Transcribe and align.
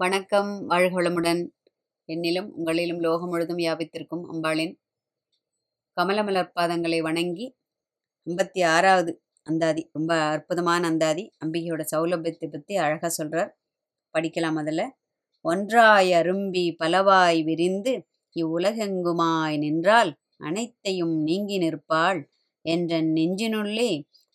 வணக்கம் 0.00 0.70
வாழ்களமுடன். 0.70 1.40
என்னிலும் 2.08 2.48
உங்களிலும் 2.56 2.98
லோகம் 2.98 3.28
முழுதும் 3.28 3.58
வியாபித்திருக்கும் 3.58 4.24
அம்பாளின் 4.32 4.72
கமலமலர் 5.96 6.50
பாதங்களை 6.60 6.98
வணங்கி 7.00 7.46
ஐம்பத்தி 8.26 8.64
ஆறாவது 8.64 9.22
அந்தாதி 9.42 9.90
ரொம்ப 9.92 10.14
அற்புதமான 10.14 10.86
அந்தாதி 10.86 11.32
அம்பிகையோட 11.44 11.84
சௌலபியத்தை 11.96 12.48
பற்றி 12.50 12.76
அழகாக 12.76 13.08
சொல்கிறார் 13.08 13.56
படிக்கலாம் 14.14 14.54
அதில். 14.54 14.86
ஒன்றாய் 15.40 16.12
அரும்பி 16.12 16.76
பலவாய் 16.84 17.44
விரிந்து 17.44 17.94
இவ்வுலகெங்குமாய் 18.36 19.58
நின்றால் 19.58 20.12
அனைத்தையும் 20.36 21.22
நீங்கி 21.22 21.58
நிற்பாள். 21.58 22.22
என்ற 22.62 23.00
நெஞ்சினுள்ளே 23.00 23.90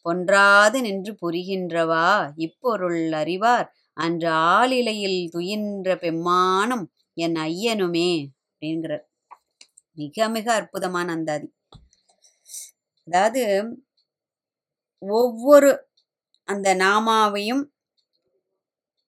பொன்றாது 0.06 0.80
நின்று 0.82 1.18
புரிகின்றவா? 1.26 2.08
இப்பொருள் 2.36 3.12
அறிவார். 3.12 3.74
அன்று 4.00 4.30
ஆளிலையில் 4.52 5.20
துயின்ற 5.36 5.90
பெம்மானும் 6.04 6.86
என் 7.18 7.38
ஐயனுமே 7.48 8.10
அப்படிங்கிறார். 8.46 9.06
மிக 9.94 10.28
மிக 10.30 10.48
அற்புதமான 10.54 11.08
அந்தாதி. 11.12 11.48
அதாவது 13.08 13.44
ஒவ்வொரு 15.02 15.70
அந்த 16.48 16.70
நாமாவையும் 16.76 17.64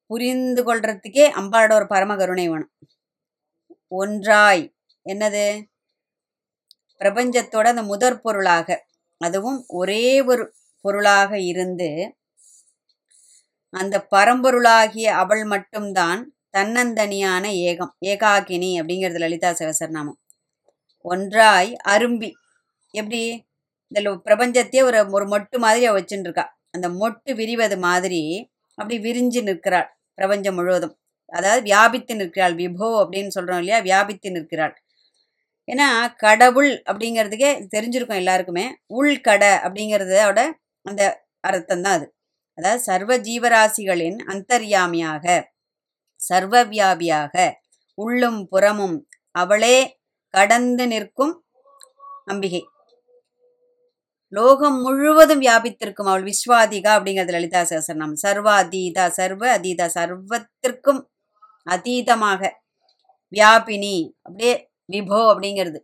புரிந்து 0.10 0.62
கொள்றதுக்கே 0.64 1.26
அம்பாளோட 1.40 1.74
ஒரு 1.74 1.88
பரம 1.88 2.16
கருணை 2.16 2.46
வேணும். 2.50 2.72
ஒன்றாய் 3.92 4.64
என்னது? 5.06 5.46
பிரபஞ்சத்தோட 7.02 7.68
அந்த 7.74 7.84
முதற் 7.84 8.22
பொருளாக 8.22 8.70
அதுவும் 9.22 9.60
ஒரே 9.80 10.06
ஒரு 10.22 10.44
பொருளாக 10.86 11.32
இருந்து 11.52 11.90
அந்த 13.74 13.96
பரம்பொருளாகிய 14.12 15.08
அவள் 15.22 15.44
மட்டும்தான் 15.46 16.22
தன்னந்தனியான 16.58 17.44
ஏகம் 17.68 17.94
ஏகாகினி 18.06 18.72
அப்படிங்கிறது 18.80 19.20
லலிதா 19.20 19.50
சகசரநாமம். 19.52 20.18
ஒன்றாய் 21.06 21.72
அரும்பி. 21.90 22.30
எப்படி? 22.94 23.22
இந்த 23.92 24.02
பிரபஞ்சத்தையே 24.26 24.84
ஒரு 24.84 25.00
ஒரு 25.12 25.26
மொட்டு 25.28 25.58
மாதிரி 25.58 25.86
அவள் 25.86 26.02
வச்சுட்டுருக்கா 26.02 26.46
அந்த 26.72 26.88
மொட்டு 27.02 27.32
விரிவது 27.36 27.78
மாதிரி 27.80 28.22
அப்படி 28.78 28.98
விரிஞ்சு 29.00 29.42
நிற்கிறாள் 29.44 29.90
பிரபஞ்சம் 30.18 30.56
முழுவதும். 30.56 30.96
அதாவது 31.34 31.62
வியாபித்து 31.62 32.14
நிற்கிறாள். 32.16 32.56
விபோ 32.56 32.90
அப்படின்னு 33.04 33.28
சொல்கிறோம் 33.28 33.60
இல்லையா? 33.60 33.80
வியாபித்து 33.82 34.32
நிற்கிறாள். 34.32 34.76
ஏன்னா 35.68 35.88
கடவுள் 36.18 36.72
அப்படிங்கிறதுக்கே 36.92 37.52
தெரிஞ்சிருக்கும் 37.76 38.22
எல்லாருக்குமே. 38.24 38.66
உள்கட 38.96 39.44
அப்படிங்கிறதோட 39.66 40.40
அந்த 40.86 41.04
அர்த்தம் 41.42 41.84
தான் 41.84 41.98
அது. 42.00 42.08
அதாவது 42.62 42.84
சர்வ 42.90 43.12
ஜீவராசிகளின் 43.18 44.18
அந்தர்யாமியாக 44.32 45.26
சர்வவியாபியாக 46.20 47.36
உள்ளும் 47.98 48.42
புறமும் 48.48 48.98
அவளே 49.36 49.78
கடந்து 50.34 50.86
நிற்கும் 50.88 51.34
அம்பிகை. 52.26 52.62
லோகம் 54.34 54.78
முழுவதும் 54.86 55.42
வியாபித்திருக்கும் 55.46 56.10
அவள் 56.12 56.28
விஸ்வாதிகா 56.30 56.92
அப்படிங்கிறது 56.98 57.36
லலிதா 57.38 57.62
சகசரநாமம் 57.72 58.22
சர்வ 58.26 58.48
அதீதா 58.64 59.06
சர்வ 59.20 59.44
அதீதா 59.58 59.88
சர்வத்திற்கும் 59.98 61.02
அதீதமாக. 61.68 62.42
வியாபினி 63.34 63.96
அப்படியே 64.26 64.54
விபோ 64.90 65.20
அப்படிங்கிறது. 65.34 65.80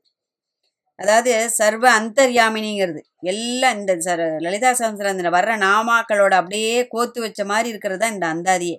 அதாவது 1.00 1.32
சர்வ 1.58 1.86
அந்தர்யாமினிங்கிறது. 2.00 3.02
எல்லாம் 3.26 3.78
இந்த 3.80 3.94
சர 4.06 4.20
லலிதா 4.46 4.72
சகசிரந்திர 4.74 5.30
வர்ற 5.36 5.54
நாமாக்களோட 5.64 6.34
அப்படியே 6.42 6.76
கோத்து 6.90 7.20
வச்ச 7.22 7.42
மாதிரி 7.46 7.70
இருக்கிறது 7.74 8.02
தான் 8.04 8.16
இந்த 8.16 8.28
அந்தாதியே. 8.34 8.78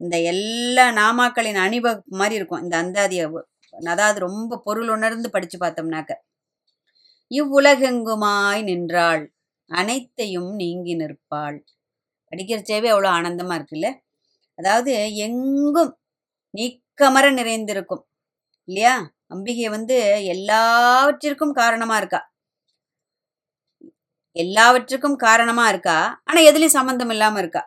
இந்த 0.00 0.16
எல்லா 0.32 0.86
நாமாக்களின் 0.98 1.60
அணிவகுப்பு 1.64 2.18
மாதிரி 2.20 2.38
இருக்கும். 2.40 2.64
இந்த 2.64 2.76
அந்தாதியை 2.82 3.26
அதாவது 3.74 4.18
ரொம்ப 4.26 4.58
பொருள் 4.66 4.90
உணர்ந்து 4.90 5.28
படிச்சு 5.30 5.58
பார்த்தோம்னாக்க. 5.60 6.12
இவ்வுலகெங்குமாய் 7.30 8.62
நின்றாள் 8.62 9.22
அனைத்தையும் 9.70 10.50
நீங்கி 10.60 10.94
நிற்பாள். 11.00 11.58
படிக்கிறச்சேவே 12.32 12.88
அவ்வளோ 12.94 13.10
ஆனந்தமா 13.18 13.54
இருக்குல்ல? 13.58 13.88
அதாவது 14.58 14.92
எங்கும் 15.26 15.92
நீக்கமர 16.54 17.26
நிறைந்திருக்கும். 17.38 18.04
இல்லையா? 18.68 18.94
அம்பிகை 19.30 19.68
வந்து 19.68 19.96
எல்லாவற்றிற்கும் 20.34 21.52
காரணமா 21.52 21.96
இருக்கா? 21.96 22.20
எல்லாவற்றுக்கும் 24.36 25.16
காரணமா 25.16 25.64
இருக்கா? 25.68 25.98
ஆனா 26.24 26.40
எதுலயும் 26.40 26.76
சம்பந்தம் 26.78 27.10
இல்லாம 27.10 27.38
இருக்கா? 27.38 27.62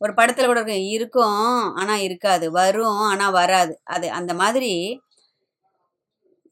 ஒரு 0.00 0.12
படத்துல 0.12 0.46
கூட 0.46 0.60
இருக்கும் 0.60 0.90
இருக்கும் 0.96 1.40
ஆனா 1.80 1.94
இருக்காது 1.96 2.46
வரும் 2.52 3.02
ஆனா 3.10 3.26
வராது. 3.30 3.74
அது 3.86 4.06
அந்த 4.10 4.32
மாதிரி 4.34 4.72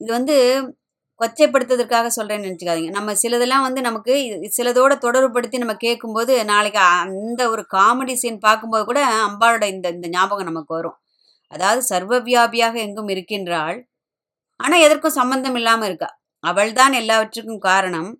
இது 0.00 0.11
வந்து 0.12 0.37
கொச்சைப்படுத்துவதற்காக 1.21 2.06
சொல்றேன்னு 2.16 2.47
நினச்சிக்காதீங்க. 2.47 2.91
நம்ம 2.91 3.11
சிலதெல்லாம் 3.22 3.66
வந்து 3.66 3.81
நமக்கு 3.81 4.15
சிலதோட 4.59 4.93
தொடர்புபடுத்தி 4.99 5.59
நம்ம 5.59 5.75
கேட்கும்போது 5.77 6.34
நாளைக்கு 6.44 6.81
அந்த 7.05 7.43
ஒரு 7.50 7.62
காமெடி 7.75 8.15
சீன் 8.15 8.38
பார்க்கும்போது 8.38 8.84
கூட 8.84 9.00
அம்பாளோட 9.28 9.65
இந்த 9.75 9.88
இந்த 9.88 10.09
ஞாபகம் 10.09 10.50
நமக்கு 10.50 10.75
வரும். 10.75 10.97
அதாவது 11.53 11.82
சர்வவியாபியாக 11.91 12.75
எங்கும் 12.87 13.09
இருக்கின்றாள் 13.09 13.78
ஆனால் 14.62 14.84
எதற்கும் 14.87 15.19
சம்பந்தம் 15.21 15.56
இல்லாமல் 15.61 15.89
இருக்கா. 15.89 16.11
அவள்தான் 16.45 16.95
எல்லாவற்றுக்கும் 17.00 17.65
காரணம். 17.71 18.11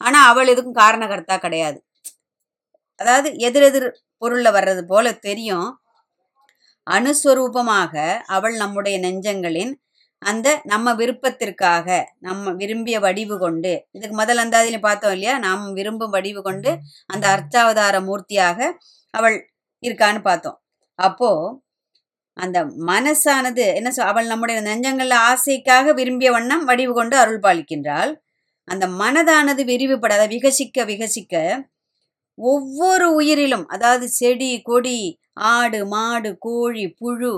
ஆனால் 0.00 0.28
அவள் 0.30 0.50
எதுக்கும் 0.52 0.80
காரணகர்த்தா 0.82 1.36
கிடையாது. 1.38 1.78
அதாவது 2.98 3.28
எதிரெதிர் 3.48 3.88
பொருளில் 4.22 4.56
வர்றது 4.56 4.82
போல 4.92 5.06
தெரியும். 5.28 5.68
அணுஸ்வரூபமாக 6.86 7.94
அவள் 8.36 8.54
நம்முடைய 8.62 8.96
நெஞ்சங்களின் 9.06 9.72
அந்த 10.22 10.48
நம்ம 10.64 10.92
விருப்பத்திற்காக 11.00 11.88
நம்ம 12.18 12.52
விரும்பிய 12.60 12.96
வடிவு 13.06 13.36
கொண்டு 13.38 13.72
இதுக்கு 13.96 14.16
முதல் 14.16 14.40
அந்தாதியில 14.44 14.78
பார்த்தோம் 14.86 15.14
இல்லையா? 15.16 15.34
நாம் 15.46 15.64
விரும்பும் 15.78 16.14
வடிவு 16.16 16.40
கொண்டு 16.42 16.70
அந்த 17.06 17.24
அர்த்தாவதார 17.34 17.96
மூர்த்தியாக 18.08 18.58
அவள் 19.14 19.36
இருக்கான்னு 19.82 20.22
பார்த்தோம். 20.28 20.58
அப்போது 20.98 21.52
அந்த 22.38 22.58
மனசானது 22.88 23.64
என்ன 23.78 23.90
சொல் 23.90 24.10
அவள் 24.10 24.30
நம்முடைய 24.32 24.58
நெஞ்சங்கள்ல 24.66 25.16
ஆசைக்காக 25.30 25.92
விரும்பிய 25.92 26.30
வண்ணம் 26.30 26.64
வடிவு 26.64 26.92
கொண்டு 26.94 27.16
அருள் 27.18 27.42
பாலிக்கின்றாள். 27.46 28.12
அந்த 28.68 28.84
மனதானது 29.00 29.62
விரிவுபடாத 29.70 30.24
விகசிக்க 30.34 30.84
விகசிக்க 30.90 31.34
ஒவ்வொரு 32.38 33.06
உயிரிலும் 33.18 33.64
அதாவது 33.74 34.06
செடி 34.18 34.50
கொடி 34.62 34.98
ஆடு 35.52 35.80
மாடு 35.92 36.30
கோழி 36.46 36.84
புழு 37.00 37.32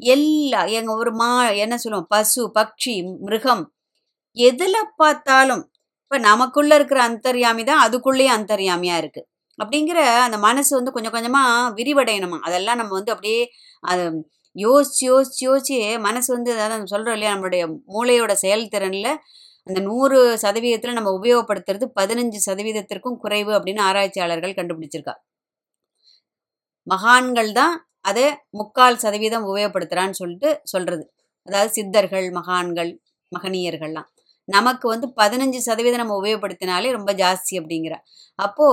எல்லா 0.00 0.60
எங்க 0.78 0.90
ஒரு 1.00 1.12
மா 1.20 1.30
என்ன 1.64 1.74
சொல்லுவோம் 1.82 2.10
பசு 2.14 2.42
பட்சி 2.56 2.94
மிருகம் 3.24 3.64
எதில் 4.36 4.80
பார்த்தாலும் 5.00 5.64
இப்போ 6.04 6.18
நமக்குள்ள 6.26 6.72
இருக்கிற 6.78 7.00
அந்தர்யாமி 7.08 7.62
தான் 7.64 7.82
அதுக்குள்ளேயே 7.84 8.30
அந்தர்யாமியா 8.36 8.96
இருக்கு. 9.02 9.22
அப்படிங்கிற 9.58 9.98
அந்த 10.26 10.38
மனசு 10.46 10.72
வந்து 10.78 10.94
கொஞ்சம் 10.96 11.14
கொஞ்சமா 11.16 11.42
விரிவடையணுமா? 11.78 12.38
அதெல்லாம் 12.48 12.80
நம்ம 12.80 12.92
வந்து 12.98 13.14
அப்படியே 13.14 13.40
அது 13.82 14.04
யோசிச்சு 14.56 15.02
யோசிச்சு 15.06 15.42
யோசிச்சு 15.48 15.76
மனசு 15.98 16.28
வந்து 16.34 16.50
அதாவது 16.54 16.74
நம்ம 16.74 16.92
சொல்றோம் 16.94 17.16
இல்லையா 17.16 17.32
நம்மளுடைய 17.34 17.64
மூளையோட 17.94 18.32
செயல்திறன்ல 18.44 19.10
அந்த 19.66 19.80
நூறு 19.80 20.18
சதவீதத்துல 20.42 20.92
நம்ம 20.92 21.10
உபயோகப்படுத்துறது 21.18 21.86
பதினஞ்சு 22.00 22.38
சதவீதத்திற்கும் 22.48 23.18
குறைவு 23.18 23.52
அப்படின்னு 23.52 23.82
ஆராய்ச்சியாளர்கள் 23.88 24.58
கண்டுபிடிச்சிருக்கா. 24.58 25.14
மகான்கள் 26.86 27.50
தான் 27.52 27.74
அதை 28.00 28.26
முக்கால் 28.50 28.98
சதவீதம் 28.98 29.46
உபயோகப்படுத்துறான்னு 29.46 30.18
சொல்லிட்டு 30.20 30.50
சொல்றது. 30.64 31.04
அதாவது 31.46 31.70
சித்தர்கள் 31.72 32.26
மகான்கள் 32.30 32.90
மகனியர்கள்லாம். 33.32 34.08
நமக்கு 34.48 34.86
வந்து 34.88 35.06
பதினஞ்சு 35.16 35.60
சதவீதம் 35.60 36.02
நம்ம 36.02 36.16
உபயோகப்படுத்தினாலே 36.22 36.90
ரொம்ப 36.90 37.10
ஜாஸ்தி 37.14 37.54
அப்படிங்கிற. 37.60 37.94
அப்போ 38.38 38.68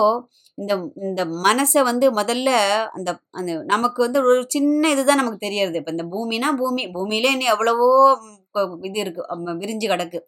இந்த 0.57 0.73
இந்த 0.95 1.25
மனசை 1.25 1.83
வந்து 1.83 2.05
முதல்ல 2.13 2.49
அந்த 2.93 3.09
அந்த 3.31 3.51
நமக்கு 3.65 4.03
வந்து 4.03 4.19
ஒரு 4.19 4.45
சின்ன 4.47 4.89
இதுதான் 4.91 5.15
நமக்கு 5.15 5.37
தெரியறது. 5.37 5.77
இப்போ 5.77 5.91
இந்த 5.91 6.03
பூமினா 6.03 6.55
பூமி 6.57 6.83
பூமியிலே 6.91 7.31
இன்னும் 7.31 7.47
எவ்வளவோ 7.47 7.89
இது 8.81 8.99
இருக்கு 8.99 9.25
விரிஞ்சு 9.59 9.87
கிடக்கு. 9.93 10.19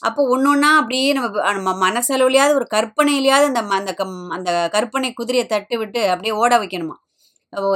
அப்போ 0.00 0.22
ஒன்று 0.28 0.50
ஒன்றா 0.50 0.70
அப்படியே 0.76 1.12
நம்ம 1.12 1.52
நம்ம 1.52 1.90
மனசளவுலையாவது 1.90 2.54
ஒரு 2.54 2.66
கற்பனையிலையாவது 2.74 3.46
அந்த 3.50 3.60
அந்த 3.60 3.94
கம்- 3.98 4.28
அந்த 4.28 4.68
கற்பனை 4.72 5.12
குதிரையை 5.12 5.48
தட்டு 5.48 5.78
விட்டு 5.78 6.08
அப்படியே 6.08 6.34
ஓட 6.34 6.58
வைக்கணுமா? 6.58 6.96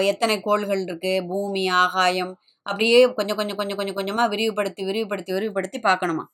எத்தனை 0.04 0.40
கோள்கள் 0.40 0.82
இருக்கு? 0.82 1.12
பூமி 1.28 1.68
ஆகாயம் 1.68 2.32
அப்படியே 2.66 2.98
கொஞ்சம் 3.12 3.36
கொஞ்சம் 3.36 3.56
கொஞ்சம் 3.56 3.76
கொஞ்சம் 3.76 3.94
கொஞ்சமாக 3.94 4.28
விரிவுபடுத்தி 4.28 4.82
விரிவுபடுத்தி 4.84 5.32
விரிவுபடுத்தி 5.32 5.78
பார்க்கணுமா? 5.80 6.24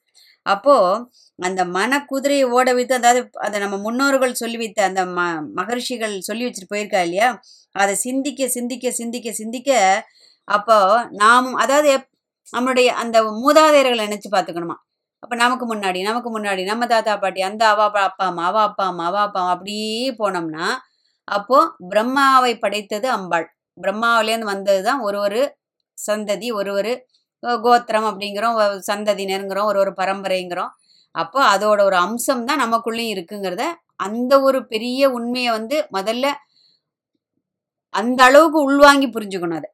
அப்போ 0.47 0.75
அந்த 1.39 1.65
மன 1.69 2.05
குதிரையை 2.05 2.45
ஓட 2.51 2.69
வைத்து 2.75 2.95
அதாவது 2.95 3.21
அதை 3.39 3.61
நம்ம 3.61 3.77
முன்னோர்கள் 3.79 4.35
சொல்லி 4.35 4.57
வைத்த 4.57 4.85
அந்த 4.85 5.03
ம 5.09 5.21
மகர்ஷிகள் 5.55 6.15
சொல்லி 6.21 6.45
வச்சுட்டு 6.47 6.73
போயிருக்கா 6.75 7.01
இல்லையா? 7.03 7.29
அதை 7.75 7.95
சிந்திக்க 7.97 8.49
சிந்திக்க 8.49 8.91
சிந்திக்க 8.93 9.33
சிந்திக்க 9.33 9.71
அப்போ 10.49 10.77
நாம் 11.15 11.49
அதாவது 11.57 11.89
எப்- 11.93 12.11
நம்மளுடைய 12.53 12.89
அந்த 13.03 13.17
மூதாதையர்களை 13.41 14.05
நினச்சி 14.07 14.29
பார்த்துக்கணுமா? 14.31 14.77
அப்போ 15.23 15.37
நமக்கு 15.37 15.67
முன்னாடி 15.67 16.01
நமக்கு 16.03 16.31
முன்னாடி 16.31 16.63
நம்ம 16.65 16.87
தாத்தா 16.87 17.17
பாட்டி 17.17 17.41
அந்த 17.43 17.63
அவா 17.69 17.85
அப்பா 17.85 18.03
அப்பா 18.03 18.25
அம்மா 18.27 18.45
அவா 18.47 18.63
அப்பா 18.63 18.85
அம்மா 18.87 19.05
அவா 19.07 19.23
அப்பா 19.23 19.41
அம்மா 19.41 19.53
அப்படியே 19.53 19.89
போனோம்னா 20.19 20.67
அப்போது 21.29 21.73
பிரம்மாவை 21.91 22.53
படைத்தது 22.59 23.09
அம்பாள். 23.11 23.47
பிரம்மாவிலேருந்து 23.79 24.53
வந்தது 24.55 24.83
தான் 24.83 25.01
ஒரு 25.01 25.19
ஒரு 25.21 25.41
சந்ததி 25.99 26.49
ஒரு 26.53 26.71
ஒரு 26.79 26.93
கோத்திரம் 27.63 28.09
அப்படிங்கிறோம் 28.11 28.57
சந்ததினருங்கிறோம் 28.89 29.69
ஒரு 29.71 29.79
ஒரு 29.85 29.93
பரம்பரைங்கிறோம். 30.01 30.73
அப்போ 31.15 31.41
அதோட 31.55 31.81
ஒரு 31.85 31.97
அம்சம் 32.07 32.45
தான் 32.45 32.63
நமக்குள்ளேயும் 32.65 33.15
இருக்குங்கிறத 33.15 33.65
அந்த 34.07 34.33
ஒரு 34.43 34.59
பெரிய 34.67 35.03
உண்மையை 35.11 35.51
வந்து 35.53 35.77
முதல்ல 35.97 36.27
அந்த 37.95 38.21
அளவுக்கு 38.29 38.59
உள்வாங்கி 38.69 39.09
புரிஞ்சுக்கணும் 39.11 39.61
அதை. 39.61 39.71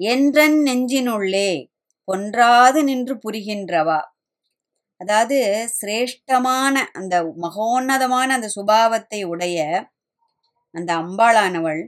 என்றன் 0.00 0.56
நெஞ்சினுள்ளே 0.68 1.50
பொன்றாது 2.08 2.80
நின்று 2.88 3.14
புரிகின்றவா? 3.24 3.98
அதாவது 5.00 5.38
சிரேஷ்டமான 5.78 6.76
அந்த 7.00 7.14
மகோன்னதமான 7.44 8.28
அந்த 8.38 8.48
சுபாவத்தை 8.56 9.20
உடைய 9.32 9.58
அந்த 10.74 10.90
அம்பாளானவள் 11.02 11.82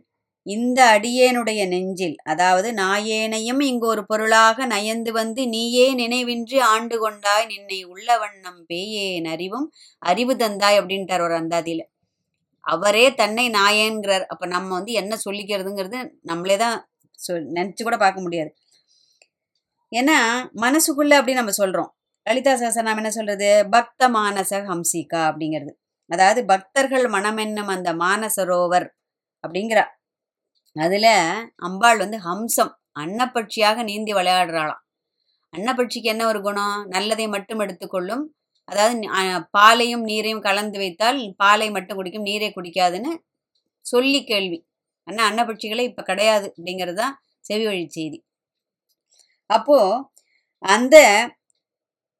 இந்த 0.46 0.80
அடியேனுடைய 0.94 1.62
நெஞ்சில் 1.68 2.16
அதாவது 2.24 2.68
நாயேனையும் 2.74 3.60
இங்கு 3.60 3.86
ஒரு 3.86 4.02
பொருளாக 4.06 4.66
நயந்து 4.66 5.10
வந்து 5.12 5.42
நீயே 5.48 5.86
நினைவின்றி 5.94 6.58
ஆண்டு 6.72 6.96
கொண்டாய் 6.98 7.46
நின்னை 7.46 7.78
உள்ள 7.84 8.08
வண்ணம் 8.18 8.60
பேயேன் 8.70 9.28
அறிவும் 9.34 9.66
அறிவு 10.02 10.34
தந்தாய் 10.36 10.78
அப்படின்ட்டார் 10.80 11.24
ஒரு 11.28 11.34
அந்தாதியில. 11.40 11.82
அவரே 12.64 13.06
தன்னை 13.14 13.46
நாயேன்கிறார். 13.50 14.24
அப்ப 14.32 14.44
நம்ம 14.46 14.70
வந்து 14.78 14.92
என்ன 14.92 15.14
சொல்லிக்கிறதுங்கிறது 15.26 15.98
நம்மளே 16.22 16.56
தான் 16.56 16.76
சொல் 17.18 17.46
நினச்சி 17.58 17.82
கூட 17.82 17.96
பார்க்க 17.98 18.26
முடியாது. 18.26 18.50
ஏன்னா 19.92 20.18
மனசுக்குள்ள 20.64 21.14
அப்படி 21.18 21.34
நம்ம 21.34 21.52
சொல்றோம். 21.62 21.90
லலிதா 22.26 22.52
சகசநாமம் 22.54 23.00
என்ன 23.02 23.10
சொல்றது? 23.10 23.48
பக்த 23.70 24.08
மானச 24.18 24.52
ஹம்சிகா 24.70 25.20
அப்படிங்கிறது. 25.30 25.72
அதாவது 26.10 26.40
பக்தர்கள் 26.44 27.06
மனமென்னும் 27.08 27.72
அந்த 27.76 27.90
மானசரோவர் 28.04 28.86
அப்படிங்கிறா 29.44 29.84
அதில் 30.76 31.12
அம்பாள் 31.68 32.00
வந்து 32.04 32.18
ஹம்சம் 32.28 32.72
அன்னப்பட்சியாக 33.02 33.82
நீந்தி 33.90 34.12
விளையாடுறாளாம். 34.18 34.82
அன்னப்பட்சிக்கு 35.54 36.08
என்ன 36.14 36.22
ஒரு 36.32 36.40
குணம்? 36.46 36.76
நல்லதை 36.94 37.26
மட்டும் 37.34 37.62
எடுத்துக்கொள்ளும். 37.64 38.24
அதாவது 38.68 38.96
பாலையும் 39.56 40.04
நீரையும் 40.10 40.44
கலந்து 40.48 40.78
வைத்தால் 40.82 41.18
பாலை 41.42 41.68
மட்டும் 41.76 41.98
குடிக்கும் 42.00 42.28
நீரை 42.30 42.50
குடிக்காதுன்னு 42.56 43.12
சொல்லி 43.84 44.20
கேள்வி. 44.32 44.58
ஆனால் 45.06 45.28
அன்னப்பட்சிகளே 45.30 45.84
இப்போ 45.90 46.02
கிடையாது 46.10 46.46
அப்படிங்கிறது 46.56 46.98
தான் 47.02 47.14
செவி 47.48 47.64
வழி 47.70 47.86
செய்தி. 47.98 48.18
அப்போது 49.50 50.02
அந்த 50.62 50.96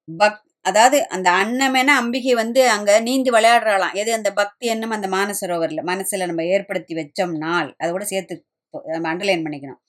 பக் 0.09 0.41
அதாவது 0.65 1.09
அந்த 1.09 1.29
அன்னமென 1.31 1.91
அம்பிகை 2.01 2.35
வந்து 2.35 2.69
அங்க 2.69 3.01
நீந்தி 3.01 3.31
விளையாடுறாளாம். 3.31 3.95
எது? 3.95 4.11
அந்த 4.13 4.31
பக்தி 4.33 4.67
எண்ணம் 4.67 4.91
அந்த 4.91 5.09
மானசரோவரில் 5.09 5.87
மனசுல 5.87 6.27
நம்ம 6.27 6.45
ஏற்படுத்தி 6.47 6.95
வச்சோம்னால் 6.95 7.71
அதை 7.79 7.91
கூட 7.91 8.05
சேர்த்து 8.05 8.35
நம்ம 8.87 9.09
அண்டர்லைன் 9.15 9.45
பண்ணிக்கணும். 9.47 9.81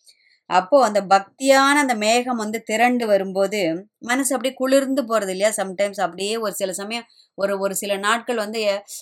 அப்போ 0.51 0.77
அந்த 0.85 0.99
பக்தியான 1.11 1.75
அந்த 1.83 1.95
மேகம் 1.97 2.41
வந்து 2.43 2.59
திரண்டு 2.63 3.05
வரும்போது 3.07 3.59
மனசு 4.05 4.31
அப்படியே 4.35 4.53
குளிர்ந்து 4.53 5.01
போறது 5.03 5.31
இல்லையா 5.35 5.51
சம்டைம்ஸ் 5.57 6.01
அப்படியே 6.05 6.35
ஒரு 6.45 6.53
சில 6.53 6.71
சமயம் 6.73 7.05
ஒரு 7.37 7.53
ஒரு 7.59 7.73
சில 7.75 7.93
நாட்கள் 7.97 8.41
வந்து 8.43 8.61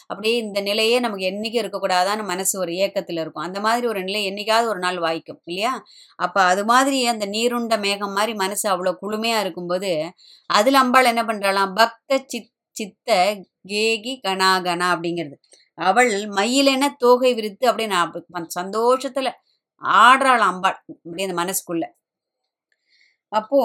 அப்படியே 0.09 0.33
இந்த 0.37 0.59
நிலையே 0.61 0.97
நமக்கு 0.99 1.25
என்றைக்கும் 1.29 1.61
இருக்கக்கூடாதான்னு 1.63 2.23
மனசு 2.23 2.53
ஒரு 2.59 2.73
ஏக்கத்தில் 2.83 3.21
இருக்கும். 3.21 3.45
அந்த 3.47 3.59
மாதிரி 3.59 3.85
ஒரு 3.87 4.01
நிலை 4.03 4.21
என்றைக்காவது 4.25 4.67
ஒரு 4.73 4.79
நாள் 4.79 4.99
வாய்க்கும் 4.99 5.39
இல்லையா? 5.43 5.73
அப்போ 6.19 6.41
அது 6.43 6.63
மாதிரி 6.65 6.99
அந்த 7.13 7.27
நீருண்ட 7.27 7.77
மேகம் 7.79 8.15
மாதிரி 8.17 8.35
மனசு 8.43 8.65
அவ்வளோ 8.71 8.93
குளுமையாக 9.03 9.43
இருக்கும்போது 9.45 9.91
அதில் 10.49 10.81
அம்பாள் 10.83 11.11
என்ன 11.13 11.23
பண்றாளாம்? 11.23 11.73
பக்த 11.75 12.21
சித் 12.27 12.51
சித்த 12.75 13.09
கேகி 13.69 14.13
கணா 14.27 14.51
கணா 14.65 14.87
அப்படிங்கிறது. 14.93 15.35
அவள் 15.77 16.09
மயிலென 16.37 16.85
தோகை 16.97 17.31
விரித்து 17.33 17.65
அப்படியே 17.69 17.89
நான் 17.91 18.49
சந்தோஷத்தில் 18.55 19.31
ஆடுறாள் 19.83 20.43
அம்பாள் 20.49 20.77
இப்படி 21.05 21.25
அந்த 21.27 21.37
மனசுக்குள்ள. 21.41 21.83
அப்போ 23.31 23.61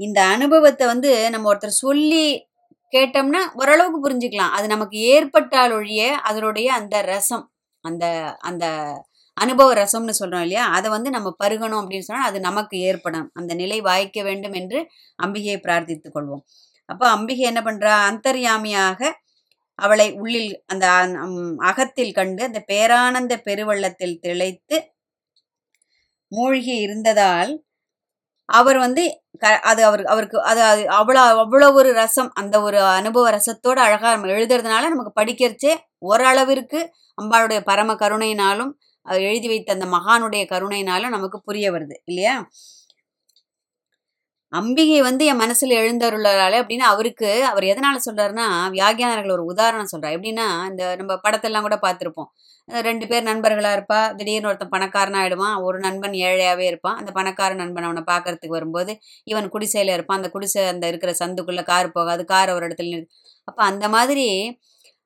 இந்த 0.00 0.20
அனுபவத்தை 0.34 0.84
வந்து 0.86 1.10
நம்ம 1.30 1.48
ஒருத்தர் 1.52 1.80
சொல்லி 1.84 2.24
கேட்டோம்னா 2.92 3.40
ஓரளவுக்கு 3.60 3.98
புரிஞ்சுக்கலாம். 4.06 4.54
அது 4.56 4.66
நமக்கு 4.66 4.96
ஏற்பட்டால் 5.14 5.72
ஒழிய 5.72 6.02
அதனுடைய 6.22 6.68
அந்த 6.74 6.96
ரசம் 7.12 7.44
அந்த 7.84 8.04
அந்த 8.40 8.64
அனுபவ 9.36 9.74
ரசம்னு 9.74 10.14
சொல்றோம் 10.20 10.44
இல்லையா? 10.46 10.64
அதை 10.68 10.88
வந்து 10.90 11.10
நம்ம 11.10 11.28
பருகணும் 11.44 11.80
அப்படின்னு 11.82 12.06
சொன்னால் 12.08 12.28
அது 12.30 12.38
நமக்கு 12.40 12.76
ஏற்படும் 12.88 13.28
அந்த 13.32 13.52
நிலை 13.54 13.78
வாய்க்க 13.80 14.18
வேண்டும் 14.22 14.56
என்று 14.60 14.80
அம்பிகையை 15.18 15.58
பிரார்த்தித்துக் 15.66 16.16
கொள்வோம். 16.16 16.42
அப்போ 16.88 17.04
அம்பிகை 17.10 17.44
என்ன 17.50 17.60
பண்றா? 17.62 17.94
அந்தர்யாமியாக 18.10 19.00
அவளை 19.82 20.06
உள்ளில் 20.18 20.52
அந்த 20.66 20.86
அகத்தில் 21.64 22.12
கண்டு 22.12 22.42
அந்த 22.44 22.60
பேரானந்த 22.68 23.34
பெருவள்ளத்தில் 23.46 24.20
திளைத்து 24.20 24.78
மூழ்கி 26.32 26.74
இருந்ததால் 26.78 27.52
அவர் 28.48 28.78
வந்து 28.78 29.02
க- 29.42 29.60
அது 29.62 29.80
அவர் 29.84 30.02
அவருக்கு 30.04 30.38
அது 30.42 30.60
அது 30.62 30.82
அவ்வளோ 30.96 31.20
அவ்வளோ 31.42 31.68
ஒரு 31.74 31.90
ரசம் 31.94 32.30
அந்த 32.34 32.56
ஒரு 32.62 32.78
அனுபவ 32.92 33.30
ரசத்தோடு 33.30 33.80
அழகாக 33.80 34.12
நம்ம 34.14 34.32
எழுதுறதுனால 34.32 34.88
நமக்கு 34.88 35.12
படிக்கிறச்சே 35.16 35.72
ஓரளவிற்கு 36.04 36.80
அம்பாளுடைய 37.18 37.60
பரம 37.62 37.94
கருணையினாலும் 37.94 38.72
எழுதி 39.24 39.48
வைத்த 39.48 39.72
அந்த 39.72 39.86
மகானுடைய 39.94 40.42
கருணையினாலும் 40.50 41.14
நமக்கு 41.14 41.38
புரிய 41.42 41.66
வருது 41.72 41.96
இல்லையா? 42.04 42.34
அம்பிகை 44.52 45.00
வந்து 45.00 45.24
என் 45.24 45.40
மனசுல 45.40 45.76
எழுந்தருளாளே 45.82 46.56
அப்படின்னு 46.62 46.86
அவருக்கு 46.92 47.28
அவர் 47.44 47.64
எதனால 47.64 47.96
சொல்றாருன்னா 48.06 48.46
வியாகியானர்கள் 48.70 49.32
ஒரு 49.32 49.44
உதாரணம் 49.44 49.90
சொல்றாரு. 49.92 50.16
எப்படின்னா 50.18 50.46
இந்த 50.70 50.82
நம்ம 50.96 51.12
படத்தெல்லாம் 51.26 51.66
கூட 51.66 51.76
பார்த்துருப்போம். 51.86 52.28
ரெண்டு 52.68 53.06
பேர் 53.06 53.24
நண்பர்களா 53.24 53.70
இருப்பா 53.76 54.00
திடீர்னு 54.14 54.48
ஒருத்தன் 54.48 54.72
பணக்காரனா 54.72 55.20
ஆயிடுவான் 55.22 55.56
ஒரு 55.62 55.78
நண்பன் 55.78 56.16
ஏழையாவே 56.26 56.66
இருப்பான். 56.70 56.96
அந்த 56.96 57.10
பணக்கார 57.12 57.54
நண்பன் 57.54 57.84
அவனை 57.84 58.02
பார்க்கறதுக்கு 58.12 58.56
வரும்போது 58.58 58.92
இவன் 59.24 59.48
குடிசையில 59.54 59.94
இருப்பான். 59.96 60.16
அந்த 60.16 60.30
குடிசை 60.30 60.66
அந்த 60.66 60.86
இருக்கிற 60.86 61.14
சந்துக்குள்ள 61.24 61.64
கார் 61.64 61.90
போகாது 61.92 62.24
கார் 62.24 62.50
ஒரு 62.50 62.66
இடத்துல 62.68 62.92
நிறு 62.94 63.06
அப்ப 63.48 63.60
அந்த 63.64 63.86
மாதிரி 63.88 64.26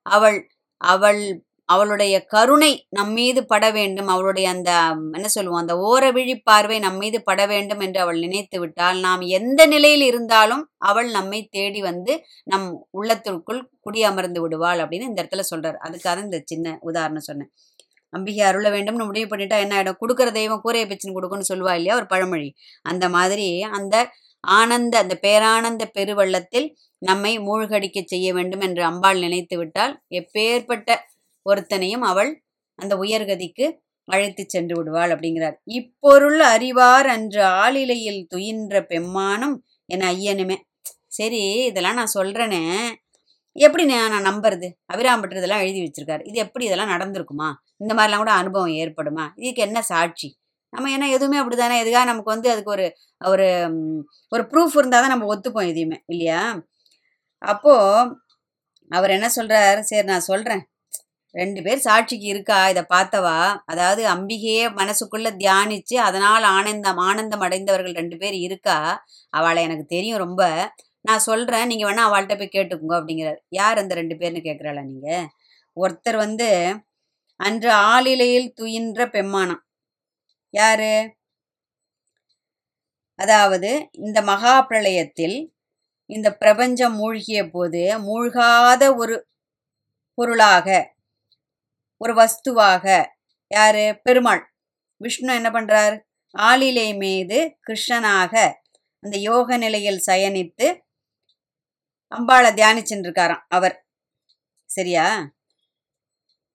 அவள் 0.07 0.39
அவள் 0.81 1.21
அவளுடைய 1.69 2.15
கருணை 2.25 2.71
நம்மீது 2.91 3.41
பட 3.47 3.65
வேண்டும். 3.71 4.09
அவளுடைய 4.09 4.47
அந்த 4.51 4.71
என்ன 5.17 5.29
சொல்லுவோம் 5.29 5.63
அந்த 5.63 5.75
ஓர 5.89 6.05
விழிப்பார்வை 6.17 6.79
நம்மீது 6.79 7.19
பட 7.23 7.41
வேண்டும் 7.47 7.83
என்று 7.87 8.01
அவள் 8.01 8.19
நினைத்து 8.19 8.59
விட்டால் 8.61 8.99
நாம் 8.99 9.23
எந்த 9.39 9.61
நிலையில் 9.67 10.05
இருந்தாலும் 10.11 10.63
அவள் 10.91 11.09
நம்மை 11.11 11.41
தேடி 11.57 11.81
வந்து 11.81 12.15
நம் 12.45 12.69
உள்ளத்திற்குள் 12.99 13.63
குடியமர்ந்து 13.87 14.43
விடுவாள் 14.45 14.83
அப்படின்னு 14.85 15.11
இந்த 15.11 15.21
இடத்துல 15.23 15.45
சொல்றார். 15.53 15.79
அதுக்காக 15.87 16.25
இந்த 16.27 16.41
சின்ன 16.45 16.77
உதாரணம் 16.83 17.27
சொன்னேன். 17.31 17.51
அம்பிகை 18.13 18.45
அருள 18.51 18.67
வேண்டும்னு 18.71 19.09
முடிவு 19.09 19.29
பண்ணிட்டா 19.31 19.57
என்ன 19.65 19.75
ஆகிடும் 19.79 20.01
கொடுக்குற 20.03 20.29
தெய்வம் 20.33 20.63
கூரைய 20.65 20.85
பிச்சுன்னு 20.91 21.17
கொடுக்குன்னு 21.17 21.51
சொல்லுவா 21.51 21.73
இல்லையா? 21.79 21.97
ஒரு 21.97 22.07
பழமொழி. 22.07 22.49
அந்த 22.85 23.05
மாதிரி 23.17 23.49
அந்த 23.79 23.97
ஆனந்த 24.45 24.95
அந்த 25.03 25.15
பேரானந்த 25.23 25.85
பெருவள்ளத்தில் 25.97 26.69
நம்மை 27.03 27.33
மூழ்கடிக்க 27.39 27.99
செய்ய 28.05 28.29
வேண்டும் 28.35 28.65
என்று 28.67 28.83
அம்பாள் 28.85 29.19
நினைத்து 29.19 29.57
விட்டால் 29.59 29.95
எப்பேற்பட்ட 30.21 30.91
ஒருத்தனையும் 31.51 32.05
அவள் 32.11 32.31
அந்த 32.79 32.95
உயர்கதிக்கு 32.97 33.67
அழைத்து 34.09 34.43
சென்று 34.49 34.75
விடுவாள் 34.79 35.13
அப்படிங்கிறார். 35.15 35.57
இப்பொருள் 35.79 36.41
அறிவார் 36.55 37.07
அன்று 37.07 37.43
ஆளிலையில் 37.63 38.21
துயின்ற 38.35 38.81
பெம்மானும் 38.93 39.57
என் 39.89 40.07
ஐயனுமே. 40.13 40.57
சரி 41.09 41.43
இதெல்லாம் 41.71 41.99
நான் 42.01 42.17
சொல்றேனே. 42.19 42.63
எப்படி 43.57 43.85
நான் 43.85 44.27
நம்புறது? 44.29 44.69
அபிராம்பட்டர் 44.95 45.41
இதெல்லாம் 45.41 45.63
எழுதி 45.65 45.81
வச்சிருக்காரு. 45.83 46.23
இது 46.25 46.39
எப்படி 46.39 46.65
இதெல்லாம் 46.65 46.93
நடந்திருக்குமா? 46.95 47.49
இந்த 47.77 47.93
மாதிரிலாம் 47.95 48.23
கூட 48.25 48.33
அனுபவம் 48.33 48.75
ஏற்படுமா? 48.83 49.25
இதுக்கு 49.37 49.63
என்ன 49.63 49.83
சாட்சி? 49.83 50.29
நம்ம 50.73 50.91
ஏன்னா 50.97 51.07
எதுவுமே 51.17 51.39
அப்படிதானே 51.43 51.77
எதுக்காக 51.83 52.05
நமக்கு 52.05 52.35
வந்து 52.35 52.49
அதுக்கு 52.51 52.71
ஒரு 52.71 52.87
ஒரு 53.25 53.47
ஒரு 54.29 54.43
ப்ரூஃப் 54.51 54.77
இருந்தால் 54.77 55.05
தான் 55.05 55.15
நம்ம 55.15 55.29
ஒத்துப்போம் 55.35 55.71
எதையுமே 55.71 55.99
இல்லையா? 56.07 56.41
அப்போ 57.43 57.75
அவர் 58.91 59.11
என்ன 59.11 59.29
சொல்றார்? 59.37 59.81
சரி 59.81 60.07
நான் 60.07 60.29
சொல்றேன். 60.31 60.63
ரெண்டு 61.37 61.61
பேர் 61.63 61.81
சாட்சிக்கு 61.87 62.27
இருக்கா? 62.35 62.59
இதை 62.73 62.83
பார்த்தவா? 62.95 63.39
அதாவது 63.65 64.03
அம்பிகையே 64.15 64.65
மனசுக்குள்ள 64.81 65.29
தியானிச்சு 65.43 65.97
அதனால் 66.09 66.47
ஆனந்தம் 66.57 67.01
ஆனந்தம் 67.09 67.45
அடைந்தவர்கள் 67.47 67.99
ரெண்டு 68.01 68.17
பேர் 68.17 68.37
இருக்கா? 68.47 68.79
அவளை 69.33 69.63
எனக்கு 69.63 69.87
தெரியும் 69.87 70.23
ரொம்ப. 70.27 70.43
நான் 71.05 71.27
சொல்கிறேன் 71.29 71.69
நீங்கள் 71.71 71.89
வேணா 71.89 72.05
அவள்கிட்ட 72.09 72.37
போய் 72.39 72.55
கேட்டுக்கோங்க 72.55 72.97
அப்படிங்கிறார். 73.01 73.41
யார் 73.61 73.81
அந்த 73.83 73.95
ரெண்டு 73.95 74.15
பேர்னு 74.21 74.41
கேட்குறாளா 74.49 74.83
நீங்கள் 74.93 75.27
ஒருத்தர் 75.77 76.19
வந்து 76.27 76.49
அன்று 77.41 77.71
ஆளிலையில் 77.91 78.49
துயின்ற 78.61 79.01
பெம்மானம் 79.17 79.63
யாரு? 80.55 80.93
அதாவது 83.19 83.71
இந்த 84.05 84.19
மகா 84.23 84.55
பிரளயத்தில் 84.71 85.37
இந்த 86.11 86.29
பிரபஞ்சம் 86.43 86.97
மூழ்கிய 87.01 87.41
போது 87.51 87.83
மூழ்காத 88.09 88.83
ஒரு 88.97 89.15
பொருளாக 90.19 90.69
ஒரு 92.01 92.13
வஸ்துவாக. 92.15 92.87
யாரு? 93.51 93.85
பெருமாள். 94.03 94.43
விஷ்ணு 95.01 95.33
என்ன 95.35 95.51
பண்றார்? 95.51 95.97
ஆளிலை 96.35 96.89
மீது 96.97 97.39
கிருஷ்ணனாக 97.67 98.35
அந்த 99.03 99.17
யோக 99.29 99.57
நிலையில் 99.57 100.01
சயனித்து 100.07 100.67
அம்பாளை 102.13 102.51
தியானிச்சுட்டு 102.59 103.07
இருக்காராம் 103.09 103.45
அவர். 103.49 103.77
சரியா? 104.71 105.07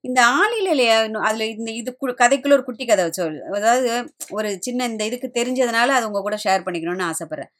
இந்த 0.03 0.19
ஆளிலையில 0.37 0.83
அதில் 1.19 1.53
இந்த 1.57 1.71
இது 1.71 1.91
கதைக்குள்ள 2.21 2.53
ஒரு 2.53 2.63
குட்டி 2.63 2.85
கதை 2.85 3.03
சொல் 3.11 3.37
அதாவது 3.49 3.89
ஒரு 4.29 4.49
சின்ன 4.59 4.87
இந்த 4.87 5.03
இதுக்கு 5.05 5.27
தெரிஞ்சதுனால 5.39 5.95
அது 5.97 6.07
உங்க 6.07 6.21
கூட 6.21 6.37
ஷேர் 6.45 6.65
பண்ணிக்கணும்னு 6.65 7.09
ஆசைப்படுறேன். 7.11 7.51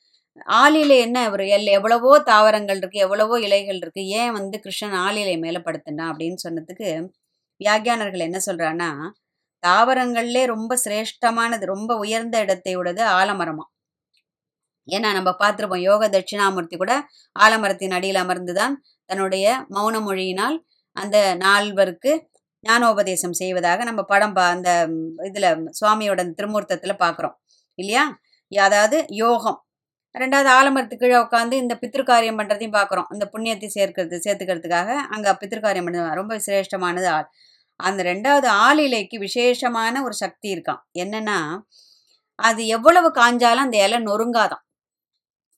ஆளிலை 0.62 0.98
என்ன 1.00 1.18
ஒரு 1.32 1.44
எல் 1.48 1.70
எவ்வளவோ 1.70 2.12
தாவரங்கள் 2.20 2.78
இருக்கு 2.78 3.00
எவ்வளவோ 3.00 3.36
இலைகள் 3.40 3.76
இருக்கு 3.76 4.04
ஏன் 4.20 4.32
வந்து 4.32 4.58
கிருஷ்ணன் 4.60 4.98
ஆளிலை 5.00 5.36
மேல 5.40 5.60
படுத்துனா 5.60 6.06
அப்படின்னு 6.12 6.40
சொன்னதுக்கு 6.46 6.90
வியாகியானர்கள் 7.62 8.26
என்ன 8.28 8.40
சொல்றான்னா 8.46 8.90
தாவரங்கள்லே 9.64 10.44
ரொம்ப 10.46 10.78
சிரேஷ்டமானது 10.86 11.66
ரொம்ப 11.66 11.92
உயர்ந்த 11.98 12.36
இடத்தை 12.40 12.74
உடையது 12.76 13.04
ஆலமரமா? 13.12 13.66
ஏன்னா 14.88 15.10
நம்ம 15.14 15.30
பார்த்துருப்போம் 15.40 15.84
யோக 15.84 16.08
தட்சிணாமூர்த்தி 16.10 16.78
கூட 16.78 16.94
ஆலமரத்தின் 17.36 17.92
அடியில் 17.92 18.22
அமர்ந்துதான் 18.24 18.76
தன்னுடைய 19.10 19.46
மௌன 19.70 19.96
மொழியினால் 20.02 20.58
அந்த 20.98 21.18
நால்வருக்கு 21.36 22.12
ஞானோபதேசம் 22.64 23.36
செய்வதாக 23.42 23.84
நம்ம 23.84 24.02
படம் 24.04 24.34
பா 24.34 24.44
அந்த 24.50 24.70
இதில் 25.20 25.48
இதுல 25.48 25.48
சுவாமியோட 25.80 26.22
திருமூர்த்தத்துல 26.40 26.94
பார்க்குறோம் 27.00 27.36
இல்லையா? 27.80 28.04
அதாவது 28.52 28.98
யோகம். 29.16 29.60
ரெண்டாவது 30.16 30.50
ஆலமரத்து 30.50 30.96
கீழே 30.98 31.18
உட்காந்து 31.18 31.54
இந்த 31.54 31.74
பித்திருக்காரியம் 31.82 32.40
பண்ணுறதையும் 32.40 32.76
பார்க்குறோம் 32.78 33.08
இந்த 33.14 33.26
புண்ணியத்தை 33.34 33.68
சேர்க்கிறது 33.78 34.18
சேர்த்துக்கிறதுக்காக 34.26 34.90
அங்கே 35.14 35.32
பித்திருக்காரியம் 35.32 35.86
பண்ணுறது 35.88 36.20
ரொம்ப 36.22 36.40
சிரேஷ்டமானது 36.48 37.08
ஆள். 37.08 37.28
அந்த 37.80 38.04
ரெண்டாவது 38.04 38.48
ஆளிலைக்கு 38.66 39.18
விசேஷமான 39.18 40.04
ஒரு 40.04 40.14
சக்தி 40.14 40.50
இருக்கான் 40.56 40.82
என்னன்னா 40.96 41.38
அது 42.40 42.68
எவ்வளவு 42.68 43.10
காஞ்சாலும் 43.12 43.66
அந்த 43.66 43.78
இலை 43.78 44.00
நொறுங்காதான் 44.00 44.64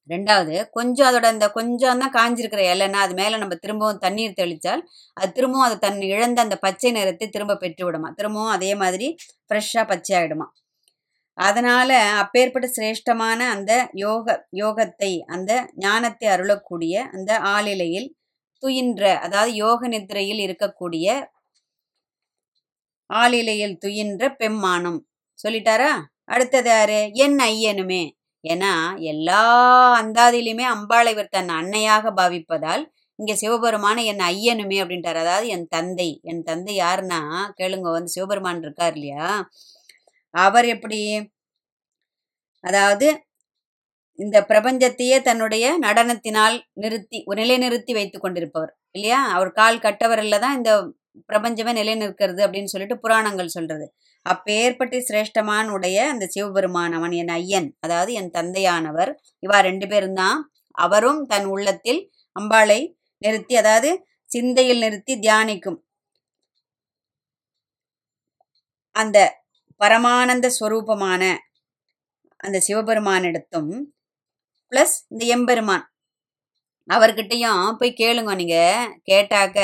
ரெண்டாவது 0.10 0.55
கொஞ்சம் 0.72 1.07
அதோட 1.10 1.25
அந்த 1.25 1.45
கொஞ்சம் 1.51 2.00
தான் 2.00 2.15
காஞ்சிருக்கிற 2.15 2.62
இலைன்னா 2.74 3.00
அது 3.05 3.13
மேலே 3.13 3.36
நம்ம 3.38 3.55
திரும்பவும் 3.55 3.98
தண்ணீர் 3.98 4.39
தெளித்தால் 4.41 4.81
அது 5.17 5.29
திரும்பவும் 5.31 5.67
அது 5.67 5.77
தன் 5.79 6.01
இழந்த 6.01 6.41
அந்த 6.41 6.55
பச்சை 6.55 6.91
நிறத்தை 6.91 7.27
திரும்ப 7.29 7.55
பெற்று 7.55 7.86
விடுமா 7.86 8.10
திரும்பவும் 8.12 8.50
அதே 8.50 8.75
மாதிரி 8.75 9.07
ஃப்ரெஷ்ஷாக 9.50 9.86
பச்சையாயிடுமா. 9.86 10.48
அதனால 11.38 11.90
அப்பேற்பட்ட 12.22 12.68
சிரேஷ்டமான 12.75 13.40
அந்த 13.54 13.72
யோக 14.04 14.25
யோகத்தை 14.62 15.12
அந்த 15.28 15.52
ஞானத்தை 15.78 16.28
அருளக்கூடிய 16.30 16.96
அந்த 17.12 17.32
ஆளிலையில் 17.54 18.10
துயின்ற 18.63 19.04
அதாவது 19.25 19.52
யோக 19.56 19.88
நித்திரையில் 19.88 20.42
இருக்கக்கூடிய 20.46 21.08
ஆளிலையில் 23.10 23.75
துயின்ற 23.84 24.24
பெம்மானம். 24.40 25.00
சொல்லிட்டாரா? 25.40 25.92
அடுத்தது 26.25 26.70
யாரு? 26.70 27.00
என் 27.24 27.38
ஐயனுமே. 27.48 28.04
ஏன்னா 28.44 28.72
எல்லா 29.12 29.42
அந்தாதியிலுமே 30.02 30.66
அம்பாளை 30.75 31.12
இவர் 31.16 31.34
தன் 31.36 31.52
அன்னையாக 31.60 32.06
பாவிப்பதால் 32.20 32.84
இங்க 33.20 33.34
சிவபெருமான 33.42 33.98
என் 34.12 34.24
ஐயனுமே 34.30 34.78
அப்படின்ட்டார். 34.84 35.20
அதாவது 35.24 35.48
என் 35.56 35.68
தந்தை. 35.68 36.10
என் 36.32 36.44
தந்தை 36.44 36.74
யாருன்னா 36.80 37.20
கேளுங்க 37.60 37.90
வந்து 37.96 38.13
சிவபெருமான் 38.16 38.63
இருக்கார் 38.66 38.96
இல்லையா? 38.96 39.28
அவர் 40.34 40.68
எப்படி? 40.75 41.00
அதாவது 42.63 43.08
இந்த 44.20 44.38
பிரபஞ்சத்தையே 44.50 45.18
தன்னுடைய 45.28 45.66
நடனத்தினால் 45.86 46.56
நிறுத்தி 46.84 47.20
நிலைநிறுத்தி 47.42 47.94
வைத்து 47.98 48.18
கொண்டிருப்பவர் 48.20 48.72
இல்லையா? 48.96 49.20
அவர் 49.36 49.52
கால் 49.60 49.84
கட்டவரில் 49.86 50.44
தான் 50.44 50.58
இந்த 50.60 50.72
பிரபஞ்சமே 51.30 51.72
நிலை 51.80 51.94
நிற்கிறது 51.96 52.42
அப்படின்னு 52.46 52.72
சொல்லிட்டு 52.74 52.98
புராணங்கள் 53.04 53.56
சொல்றது. 53.56 53.86
அப்பேற்பட்டு 54.25 54.98
சிரேஷ்டமான் 55.08 55.70
உடைய 55.75 55.98
அந்த 56.13 56.25
சிவபெருமான் 56.36 56.94
அவன் 56.98 57.13
என் 57.22 57.34
ஐயன் 57.40 57.70
அதாவது 57.86 58.12
என் 58.20 58.32
தந்தையானவர் 58.38 59.12
இவா 59.44 59.58
ரெண்டு 59.70 59.88
பேரும் 59.88 60.18
தான் 60.22 60.38
அவரும் 60.78 61.22
தன் 61.32 61.48
உள்ளத்தில் 61.56 62.02
அம்பாளை 62.36 62.80
நிறுத்தி 63.22 63.56
அதாவது 63.56 63.90
சிந்தையில் 64.32 64.84
நிறுத்தி 64.86 65.13
தியானிக்கும். 65.25 65.80
அந்த 68.96 69.18
பரமானந்த 69.82 70.48
ஸ்வரூபமான 70.58 71.24
அந்த 72.46 72.58
சிவபெருமானிடத்தும் 72.68 73.72
ப்ளஸ் 74.72 74.96
இந்த 75.13 75.24
எம்பெருமான். 75.36 75.84
அவர்கிட்டையும் 76.89 77.62
போய் 77.80 78.00
கேளுங்க 78.01 78.32
நீங்கள் 78.42 78.89
கேட்டாக்க 79.10 79.60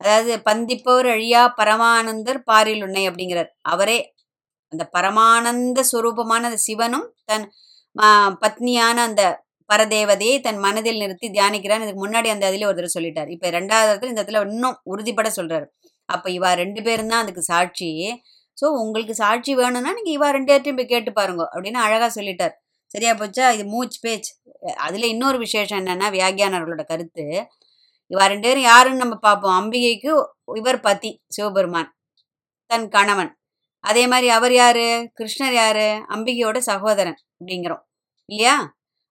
அதாவது 0.00 0.32
பந்திப்பவர் 0.48 1.08
அழியா 1.14 1.42
பரமானந்தர் 1.60 2.40
பாரில் 2.50 2.84
உன்னை 2.86 3.02
அப்படிங்கிறார். 3.10 3.50
அவரே 3.72 3.98
அந்த 4.72 4.84
பரமானந்த 4.96 5.80
ஸ்வரூபமான 5.90 6.46
அந்த 6.50 6.60
சிவனும் 6.68 7.06
தன் 7.30 7.46
பத்னியான 8.42 8.96
அந்த 9.08 9.22
பரதேவதையை 9.70 10.36
தன் 10.46 10.60
மனதில் 10.64 11.00
நிறுத்தி 11.02 11.28
தியானிக்கிறான் 11.36 11.84
இதுக்கு 11.84 12.02
முன்னாடி 12.04 12.28
அந்த 12.32 12.44
அதில் 12.50 12.66
ஒருத்தர் 12.68 12.96
சொல்லிட்டார். 12.96 13.30
இப்போ 13.34 13.46
ரெண்டாவது 13.58 13.88
இடத்துல 13.90 14.12
இந்த 14.12 14.20
இடத்துல 14.22 14.42
இன்னும் 14.54 14.76
உறுதிப்பட 14.92 15.28
சொல்கிறார் 15.38 15.66
அப்போ 16.08 16.28
இவா 16.36 16.50
ரெண்டு 16.62 16.80
பேரும் 16.86 17.10
தான் 17.12 17.24
அதுக்கு 17.24 17.42
சாட்சி. 17.52 17.90
ஸோ 18.60 18.66
உங்களுக்கு 18.82 19.14
சாட்சி 19.14 19.52
வேணும்னா 19.54 19.90
நீங்கள் 19.98 20.16
இவா 20.18 20.28
ரெண்டு 20.36 20.50
பேர்ட்டையும் 20.52 20.78
போய் 20.80 20.92
கேட்டு 20.94 21.10
பாருங்க 21.12 21.42
அப்படின்னு 21.54 21.80
அழகாக 21.86 22.10
சொல்லிட்டார். 22.20 22.54
சரியா 22.94 23.12
போச்சா? 23.12 23.46
இது 23.50 23.64
மூச்சு 23.64 23.98
பேச்சு. 24.02 24.32
அதில் 24.76 25.06
இன்னொரு 25.08 25.38
விசேஷம் 25.38 25.80
என்னென்னா 25.80 26.08
வியாகியானவர்களோட 26.16 26.84
கருத்து. 26.84 27.24
இவா 28.10 28.24
ரெண்டு 28.32 28.46
பேரும் 28.48 28.62
யாருன்னு 28.62 29.02
நம்ம 29.04 29.16
பார்ப்போம். 29.16 29.56
அம்பிகைக்கு 29.60 30.10
இவர் 30.56 30.80
பத்தி 30.80 31.10
சிவபெருமான் 31.28 31.90
தன் 32.70 32.88
கணவன். 32.88 33.32
அதே 33.84 34.04
மாதிரி 34.06 34.28
அவர் 34.28 34.52
யாரு? 34.52 34.86
கிருஷ்ணர் 35.18 35.56
யாரு? 35.62 35.88
அம்பிகையோட 36.14 36.58
சகோதரன் 36.70 37.18
அப்படிங்கிறோம். 37.38 37.82
இல்லையா? 38.28 38.56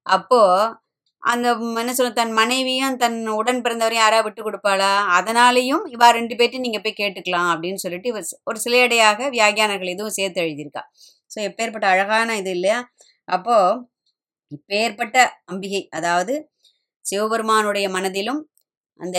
அப்போது 0.06 0.74
அந்த 1.26 1.48
என்ன 1.76 1.94
சொல்ல 1.94 2.12
தன் 2.12 2.32
மனைவியும் 2.32 2.98
தன் 2.98 3.28
உடன் 3.30 3.62
பிறந்தவரையும் 3.62 4.04
யாராவது 4.04 4.26
விட்டு 4.26 4.42
கொடுப்பாளா? 4.44 4.90
அதனாலேயும் 5.18 5.84
இவா 5.94 6.10
ரெண்டு 6.10 6.36
பேர்ட்டையும் 6.36 6.60
நீங்க 6.60 6.80
போய் 6.80 7.00
கேட்டுக்கலாம் 7.00 7.50
அப்படின்னு 7.54 7.76
சொல்லிட்டு 7.76 8.10
இவர் 8.10 8.28
ஒரு 8.44 8.60
சிலையடையாக 8.66 9.30
வியாகியானர்கள் 9.30 9.90
இதுவும் 9.90 10.12
சேர்த்து 10.12 10.42
எழுதியிருக்கா. 10.42 10.84
ஸோ 11.32 11.40
எப்பேற்பட்ட 11.42 11.86
அழகான 11.86 12.38
இது 12.38 12.50
இல்லையா? 12.50 12.80
அப்போ 13.28 13.56
இப்பேற்பட்ட 14.52 15.18
அம்பிகை 15.46 15.88
அதாவது 15.92 16.34
சிவபெருமானுடைய 17.06 17.90
மனதிலும் 17.90 18.42
அந்த 19.00 19.18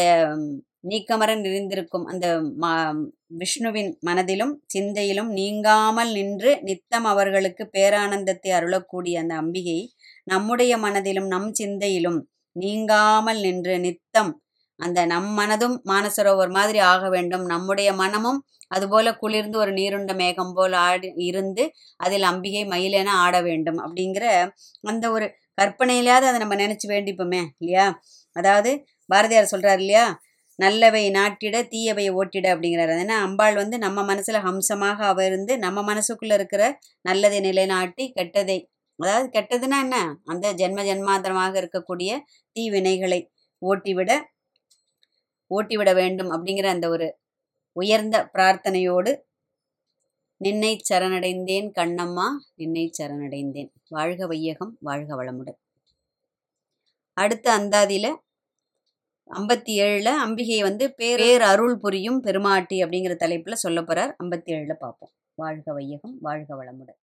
நீக்கமரன் 0.84 1.40
நீக்கமர 1.40 1.42
நிறைந்திருக்கும் 1.42 2.04
அந்த 2.04 2.26
மா- 2.60 3.06
விஷ்ணுவின் 3.36 3.98
மனதிலும் 4.00 4.62
சிந்தையிலும் 4.74 5.30
நீங்காமல் 5.30 6.12
நின்று 6.12 6.60
நித்தம் 6.62 7.04
அவர்களுக்கு 7.04 7.70
பேரானந்தத்தை 7.72 8.50
அருளக்கூடிய 8.50 9.20
அந்த 9.20 9.34
அம்பிகை 9.34 9.78
நம்முடைய 10.26 10.72
மனதிலும் 10.78 11.28
நம் 11.28 11.50
சிந்தையிலும் 11.60 12.20
நீங்காமல் 12.56 13.40
நின்று 13.40 13.74
நித்தம் 13.78 14.32
அந்த 14.80 15.00
நம் 15.06 15.30
மனதும் 15.38 15.76
மானசரோவர் 15.90 16.50
மாதிரி 16.50 16.78
ஆக 16.92 17.02
வேண்டும். 17.08 17.44
நம்முடைய 17.46 17.90
மனமும் 17.94 18.40
அதுபோல 18.70 19.08
குளிர்ந்து 19.16 19.56
ஒரு 19.58 19.72
நீருண்ட 19.72 20.12
மேகம் 20.14 20.52
போல் 20.54 20.74
ஆடி 20.86 21.08
இருந்து 21.28 21.64
அதில் 22.00 22.26
அம்பிகை 22.30 22.62
மயிலென 22.72 23.10
ஆட 23.24 23.36
வேண்டும் 23.42 23.78
அப்படிங்கிற 23.84 24.24
அந்த 24.84 25.04
ஒரு 25.10 25.26
கற்பனையிலாவது 25.58 26.26
அதை 26.30 26.38
நம்ம 26.38 26.56
நினைச்சு 26.56 26.86
வேண்டிப்போமே 26.90 27.42
இல்லையா? 27.60 27.86
அதாவது 28.36 28.70
பாரதியார் 29.10 29.52
சொல்றாரு 29.52 29.80
இல்லையா? 29.80 30.06
நல்லவை 30.58 31.02
நாட்டிட 31.10 31.56
தீயவை 31.72 32.06
ஓட்டிட 32.18 32.46
அப்படிங்கிறாரு. 32.54 32.92
ஏன்னா 33.02 33.16
அம்பாள் 33.26 33.56
வந்து 33.56 33.76
நம்ம 33.78 34.02
மனசுல 34.12 34.38
ஹம்சமாக 34.46 34.98
அவ 35.10 35.24
இருந்து 35.24 35.52
நம்ம 35.58 35.82
மனசுக்குள்ள 35.90 36.34
இருக்கிற 36.34 36.62
நல்லதை 37.04 37.40
நிலைநாட்டி 37.40 38.04
கெட்டதை 38.16 38.58
அதாவது 38.98 39.40
கெட்டதுன்னா 39.40 39.78
என்ன? 39.80 39.96
அந்த 40.24 40.54
ஜென்ம 40.54 40.82
ஜென்மாந்தரமாக 40.88 41.54
இருக்கக்கூடிய 41.62 42.10
தீவினைகளை 42.56 43.20
ஓட்டிவிட 43.62 44.10
ஓட்டிவிட 45.50 45.94
வேண்டும் 45.94 46.30
அப்படிங்கிற 46.30 46.66
அந்த 46.66 46.88
ஒரு 46.88 47.06
உயர்ந்த 47.76 48.16
பிரார்த்தனையோடு 48.34 49.12
நின்னை 50.40 50.72
சரணடைந்தேன் 50.88 51.68
கண்ணம்மா 51.78 52.26
நின்னை 52.54 52.84
சரணடைந்தேன். 52.98 53.70
வாழ்க 53.88 54.26
வையகம் 54.26 54.72
வாழ்க 54.80 55.10
வளமுடன். 55.16 55.58
அடுத்த 57.16 57.46
அந்தாதியில 57.58 58.06
ஐம்பத்தி 59.30 59.72
ஏழுல 59.84 60.08
அம்பிகை 60.16 60.62
வந்து 60.62 60.94
பேர் 60.94 61.18
பேர் 61.18 61.42
அருள் 61.42 61.76
புரியும் 61.78 62.20
பெருமாட்டி 62.20 62.76
அப்படிங்கிற 62.84 63.14
தலைப்புல 63.24 63.52
சொல்ல 63.52 63.80
போறார். 63.82 64.12
ஐம்பத்தி 64.24 64.50
ஏழுல 64.56 64.74
பார்ப்போம். 64.74 65.12
வாழ்க 65.38 65.72
வையகம் 65.72 66.16
வாழ்க 66.20 66.50
வளமுடன். 66.56 67.00